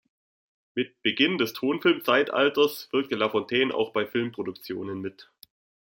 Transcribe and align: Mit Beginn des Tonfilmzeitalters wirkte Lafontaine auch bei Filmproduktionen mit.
Mit 0.73 0.99
Beginn 1.03 1.37
des 1.37 1.53
Tonfilmzeitalters 1.53 2.89
wirkte 2.91 3.15
Lafontaine 3.17 3.71
auch 3.71 3.93
bei 3.93 4.07
Filmproduktionen 4.07 4.99
mit. 4.99 5.29